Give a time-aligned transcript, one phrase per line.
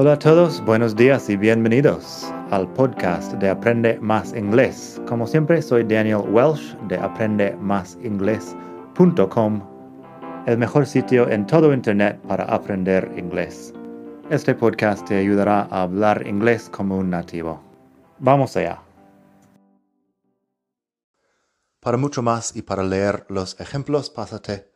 [0.00, 5.02] Hola a todos, buenos días y bienvenidos al podcast de Aprende Más Inglés.
[5.08, 9.62] Como siempre, soy Daniel Welsh de aprendemásinglés.com,
[10.46, 13.74] el mejor sitio en todo Internet para aprender inglés.
[14.30, 17.60] Este podcast te ayudará a hablar inglés como un nativo.
[18.20, 18.80] Vamos allá.
[21.80, 24.70] Para mucho más y para leer los ejemplos, pásate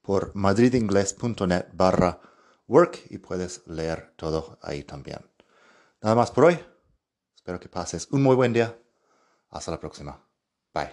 [0.00, 2.20] por madridingles.net barra
[2.70, 5.18] work y puedes leer todo ahí también.
[6.00, 6.58] Nada más por hoy.
[7.34, 8.78] Espero que pases un muy buen día.
[9.50, 10.24] Hasta la próxima.
[10.72, 10.92] Bye.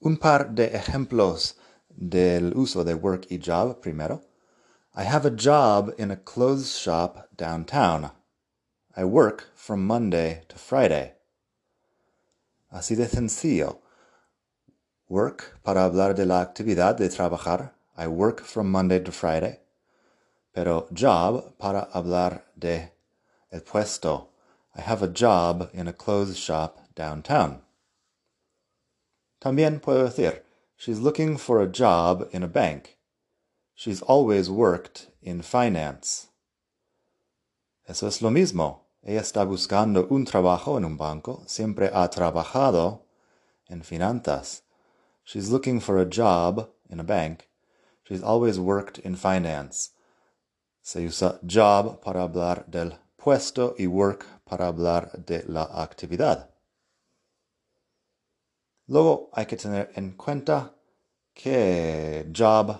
[0.00, 1.56] Un par de ejemplos
[1.88, 4.20] del uso de work y job primero.
[4.94, 8.10] I have a job in a clothes shop downtown.
[8.96, 11.14] I work from Monday to Friday.
[12.72, 13.82] Así de sencillo.
[15.08, 17.74] Work para hablar de la actividad de trabajar.
[17.96, 19.61] I work from Monday to Friday
[20.52, 22.90] pero job para hablar de
[23.50, 24.28] el puesto.
[24.74, 27.62] I have a job in a clothes shop downtown.
[29.40, 30.42] También puedo decir,
[30.76, 32.96] she's looking for a job in a bank.
[33.74, 36.28] She's always worked in finance.
[37.88, 38.80] Eso es lo mismo.
[39.04, 41.42] Ella está buscando un trabajo en un banco.
[41.46, 43.00] Siempre ha trabajado
[43.68, 44.62] en finanzas.
[45.24, 47.48] She's looking for a job in a bank.
[48.04, 49.91] She's always worked in finance.
[50.82, 56.50] Se usa job para hablar del puesto y work para hablar de la actividad.
[58.88, 60.74] Luego hay que tener en cuenta
[61.32, 62.76] que job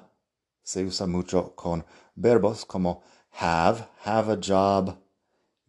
[0.62, 1.86] se usa mucho con
[2.16, 3.04] verbos como
[3.40, 4.96] have, have a job,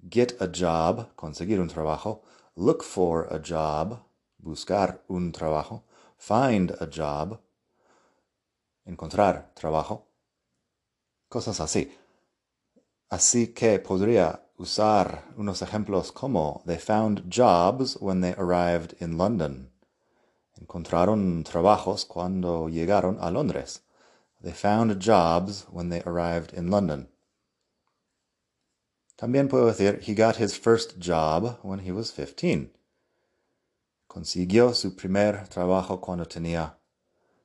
[0.09, 2.23] get a job, conseguir un trabajo,
[2.55, 3.99] look for a job,
[4.39, 5.83] buscar un trabajo,
[6.17, 7.39] find a job,
[8.85, 10.07] encontrar trabajo,
[11.29, 11.95] cosas así.
[13.13, 19.69] Así que podría usar unos ejemplos como They found jobs when they arrived in London.
[20.59, 23.81] Encontraron trabajos cuando llegaron a Londres.
[24.41, 27.07] They found jobs when they arrived in London.
[29.15, 32.71] También puedo decir He got his first job when he was 15.
[34.07, 36.77] Consiguió su primer trabajo cuando tenía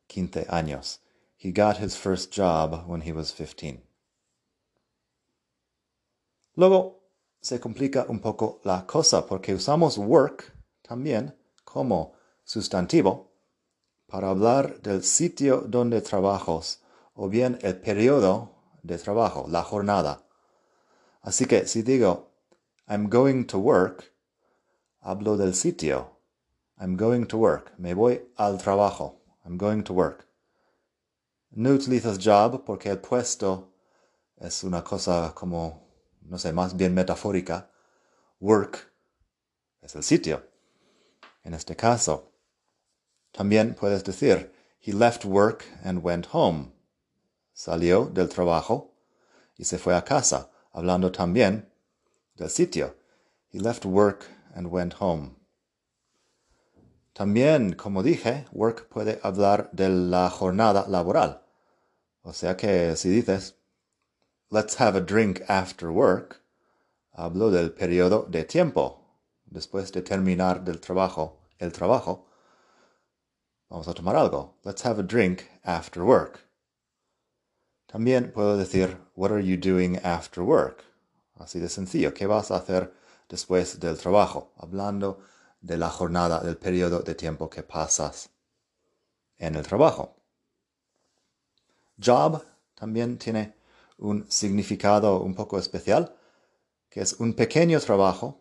[0.09, 1.01] 15 años.
[1.37, 3.83] He got his first job when he was 15.
[6.59, 7.05] Luego
[7.41, 10.53] se complica un poco la cosa porque usamos work
[10.83, 13.31] también como sustantivo
[14.09, 16.81] para hablar del sitio donde trabajos
[17.15, 20.27] o bien el periodo de trabajo, la jornada.
[21.23, 22.33] Así que si digo
[22.89, 24.13] I'm going to work,
[25.01, 26.19] hablo del sitio.
[26.77, 27.73] I'm going to work.
[27.79, 29.21] Me voy al trabajo.
[29.45, 30.27] I'm going to work.
[31.53, 33.75] No utilizas job porque el puesto
[34.37, 35.88] es una cosa como
[36.29, 37.71] no sé, más bien metafórica,
[38.41, 38.93] work
[39.81, 40.47] es el sitio.
[41.43, 42.33] En este caso,
[43.33, 46.73] también puedes decir, he left work and went home.
[47.53, 48.95] Salió del trabajo
[49.57, 51.73] y se fue a casa, hablando también
[52.35, 52.97] del sitio.
[53.51, 54.25] He left work
[54.55, 55.35] and went home.
[57.15, 61.43] También, como dije, work puede hablar de la jornada laboral.
[62.23, 63.58] O sea que si dices,
[64.51, 66.41] Let's have a drink after work.
[67.15, 68.99] Hablo del periodo de tiempo.
[69.53, 72.25] Después de terminar del trabajo, el trabajo.
[73.69, 74.55] Vamos a tomar algo.
[74.65, 76.41] Let's have a drink after work.
[77.93, 80.83] También puedo decir, What are you doing after work?
[81.39, 82.15] Así de sencillo.
[82.15, 82.95] ¿Qué vas a hacer
[83.29, 84.55] después del trabajo?
[84.57, 85.19] Hablando
[85.61, 88.31] de la jornada, del periodo de tiempo que pasas
[89.37, 90.17] en el trabajo.
[92.03, 92.43] Job
[92.75, 93.58] también tiene
[93.99, 96.17] un significado un poco especial,
[96.89, 98.41] que es un pequeño trabajo,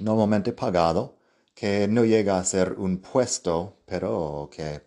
[0.00, 1.16] normalmente pagado,
[1.54, 4.82] que no llega a ser un puesto, pero que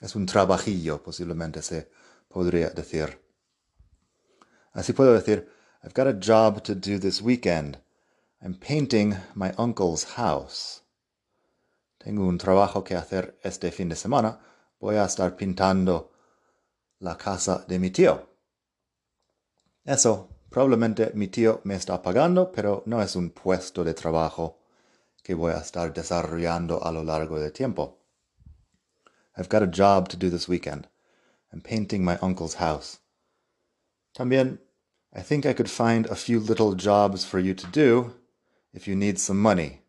[0.00, 1.90] es un trabajillo, posiblemente se
[2.28, 3.20] podría decir.
[4.72, 5.48] Así puedo decir,
[5.82, 7.78] I've got a job to do this weekend.
[8.42, 10.82] I'm painting my uncle's house.
[11.98, 14.40] Tengo un trabajo que hacer este fin de semana.
[14.80, 16.12] Voy a estar pintando
[16.98, 18.29] la casa de mi tío.
[19.84, 24.58] Eso, probablemente mi tío me está pagando, pero no es un puesto de trabajo
[25.22, 27.98] que voy a estar desarrollando a lo largo del tiempo.
[29.36, 30.88] I've got a job to do this weekend.
[31.52, 32.98] I'm painting my uncle's house.
[34.14, 34.58] También,
[35.14, 38.14] I think I could find a few little jobs for you to do
[38.72, 39.82] if you need some money.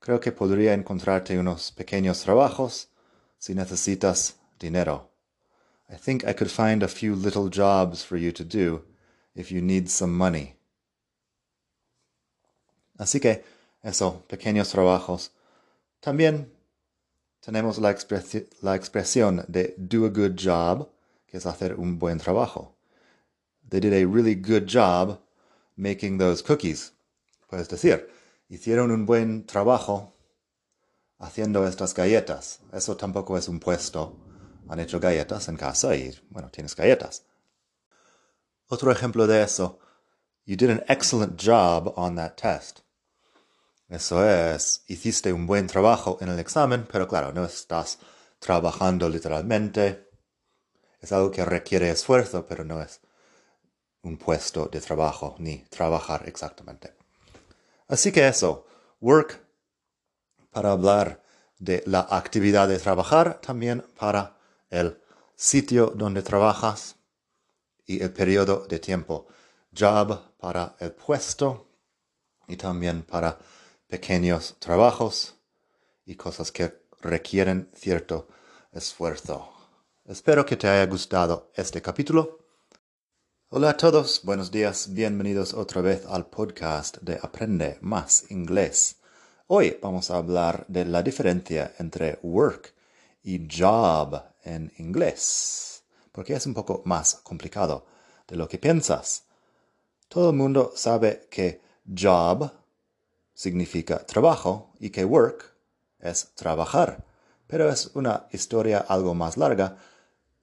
[0.00, 2.88] Creo que podría encontrarte unos pequeños trabajos
[3.38, 5.13] si necesitas dinero.
[5.94, 8.82] I think I could find a few little jobs for you to do
[9.36, 10.56] if you need some money.
[12.98, 13.44] Así que
[13.84, 15.30] eso, pequeños trabajos.
[16.02, 16.50] También
[17.40, 17.94] tenemos la,
[18.62, 20.88] la expresión de do a good job,
[21.28, 22.72] que es hacer un buen trabajo.
[23.68, 25.20] They did a really good job
[25.76, 26.90] making those cookies.
[27.48, 28.08] Puedes decir,
[28.50, 30.12] hicieron un buen trabajo
[31.20, 32.58] haciendo estas galletas.
[32.72, 34.23] Eso tampoco es un puesto.
[34.68, 37.24] Han hecho galletas en casa y, bueno, tienes galletas.
[38.66, 39.78] Otro ejemplo de eso,
[40.46, 42.80] you did an excellent job on that test.
[43.88, 47.98] Eso es, hiciste un buen trabajo en el examen, pero claro, no estás
[48.38, 50.08] trabajando literalmente.
[51.00, 53.00] Es algo que requiere esfuerzo, pero no es
[54.02, 56.94] un puesto de trabajo ni trabajar exactamente.
[57.88, 58.66] Así que eso,
[59.00, 59.44] work
[60.50, 61.22] para hablar
[61.58, 64.33] de la actividad de trabajar, también para
[64.74, 65.00] el
[65.36, 66.96] sitio donde trabajas
[67.86, 69.26] y el periodo de tiempo.
[69.76, 71.66] Job para el puesto
[72.48, 73.38] y también para
[73.86, 75.36] pequeños trabajos
[76.04, 78.28] y cosas que requieren cierto
[78.72, 79.52] esfuerzo.
[80.04, 82.40] Espero que te haya gustado este capítulo.
[83.50, 88.96] Hola a todos, buenos días, bienvenidos otra vez al podcast de Aprende más inglés.
[89.46, 92.74] Hoy vamos a hablar de la diferencia entre work
[93.22, 95.82] y job en inglés,
[96.12, 97.86] porque es un poco más complicado
[98.28, 99.24] de lo que piensas.
[100.08, 102.50] Todo el mundo sabe que job
[103.34, 105.52] significa trabajo y que work
[105.98, 107.04] es trabajar,
[107.46, 109.76] pero es una historia algo más larga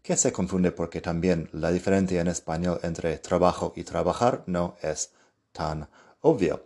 [0.02, 5.12] que se confunde porque también la diferencia en español entre trabajo y trabajar no es
[5.52, 5.88] tan
[6.22, 6.66] obvio.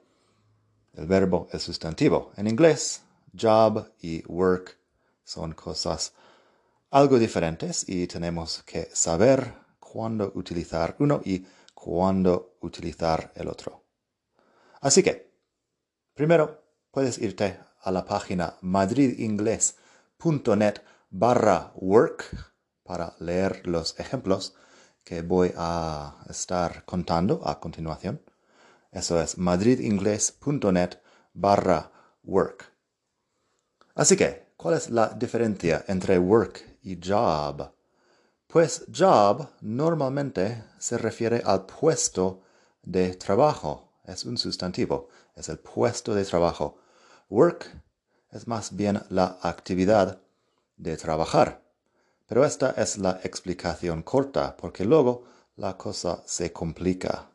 [0.94, 2.32] El verbo es sustantivo.
[2.38, 3.02] En inglés,
[3.38, 4.78] job y work
[5.26, 6.14] son cosas
[6.96, 13.84] algo diferentes y tenemos que saber cuándo utilizar uno y cuándo utilizar el otro.
[14.80, 15.30] Así que,
[16.14, 20.76] primero puedes irte a la página madridingles.net
[21.10, 22.54] barra work
[22.84, 24.56] para leer los ejemplos
[25.04, 28.22] que voy a estar contando a continuación.
[28.94, 30.92] Eso es madridingles.net
[31.34, 31.92] barra
[32.24, 32.72] work.
[33.96, 37.72] Así que, ¿cuál es la diferencia entre work job?
[38.48, 42.44] Pues job normalmente se refiere al puesto
[42.84, 43.92] de trabajo.
[44.04, 46.78] Es un sustantivo, es el puesto de trabajo.
[47.30, 47.82] Work
[48.32, 50.22] es más bien la actividad
[50.78, 51.64] de trabajar.
[52.28, 55.24] Pero esta es la explicación corta, porque luego
[55.56, 57.35] la cosa se complica.